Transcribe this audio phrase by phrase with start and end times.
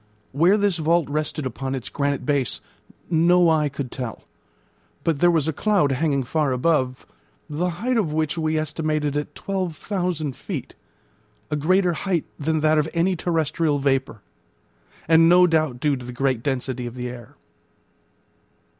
[0.31, 2.59] Where this vault rested upon its granite base
[3.11, 4.23] no eye could tell;
[5.03, 7.05] but there was a cloud hanging far above,
[7.47, 10.73] the height of which we estimated at 12,000 feet,
[11.51, 14.23] a greater height than that of any terrestrial vapour,
[15.07, 17.35] and no doubt due to the great density of the air.